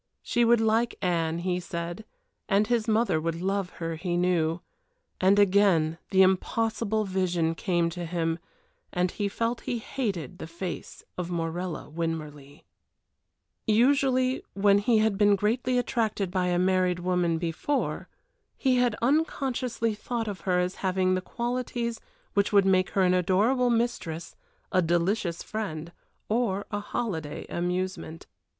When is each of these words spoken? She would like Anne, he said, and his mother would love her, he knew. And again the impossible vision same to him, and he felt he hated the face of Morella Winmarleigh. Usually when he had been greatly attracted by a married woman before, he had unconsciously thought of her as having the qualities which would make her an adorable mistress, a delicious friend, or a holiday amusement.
She 0.23 0.43
would 0.43 0.59
like 0.61 0.95
Anne, 1.03 1.37
he 1.37 1.59
said, 1.59 2.05
and 2.49 2.65
his 2.65 2.87
mother 2.87 3.21
would 3.21 3.39
love 3.39 3.69
her, 3.73 3.97
he 3.97 4.17
knew. 4.17 4.61
And 5.19 5.37
again 5.37 5.99
the 6.09 6.23
impossible 6.23 7.05
vision 7.05 7.55
same 7.55 7.91
to 7.91 8.07
him, 8.07 8.39
and 8.91 9.11
he 9.11 9.27
felt 9.27 9.61
he 9.61 9.77
hated 9.77 10.39
the 10.39 10.47
face 10.47 11.03
of 11.19 11.29
Morella 11.29 11.87
Winmarleigh. 11.87 12.63
Usually 13.67 14.41
when 14.55 14.79
he 14.79 14.97
had 14.97 15.19
been 15.19 15.35
greatly 15.35 15.77
attracted 15.77 16.31
by 16.31 16.47
a 16.47 16.57
married 16.57 16.97
woman 17.01 17.37
before, 17.37 18.09
he 18.57 18.77
had 18.77 18.95
unconsciously 19.03 19.93
thought 19.93 20.27
of 20.27 20.41
her 20.49 20.57
as 20.57 20.77
having 20.81 21.13
the 21.13 21.21
qualities 21.21 22.01
which 22.33 22.51
would 22.51 22.65
make 22.65 22.89
her 22.89 23.03
an 23.03 23.13
adorable 23.13 23.69
mistress, 23.69 24.35
a 24.71 24.81
delicious 24.81 25.43
friend, 25.43 25.91
or 26.27 26.65
a 26.71 26.79
holiday 26.79 27.45
amusement. 27.49 28.25